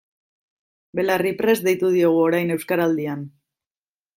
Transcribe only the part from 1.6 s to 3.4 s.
deitu diogu orain Euskaraldian.